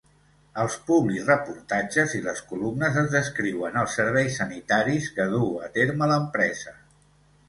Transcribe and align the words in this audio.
Als 0.61 0.75
publireportatges 0.85 2.15
i 2.19 2.21
les 2.27 2.39
columnes 2.53 2.97
es 3.01 3.11
descriuen 3.15 3.77
els 3.81 3.97
serveis 3.99 4.39
sanitaris 4.41 5.11
que 5.19 5.29
duu 5.35 5.53
a 5.67 5.71
terme 5.77 6.09
l'empresa. 6.13 6.75